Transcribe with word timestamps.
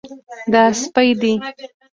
دا 0.53 0.63
سپی 0.81 1.09
دی 1.21 1.33